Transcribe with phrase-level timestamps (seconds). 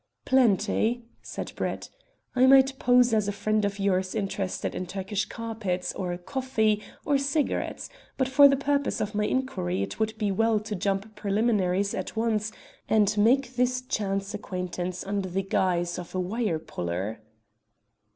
[0.25, 1.87] "Plenty," said Brett.
[2.35, 7.19] "I might pose as a friend of yours interested in Turkish carpets, or coffee, or
[7.19, 11.93] cigarettes, but for the purpose of my inquiry it would be well to jump preliminaries
[11.93, 12.51] at once
[12.89, 17.21] and make this chance acquaintance under the guise of a wire puller."